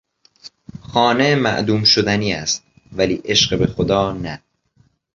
[0.81, 2.63] خانه معدوم شدنی است
[2.93, 4.41] ولی عشق به خدا نه.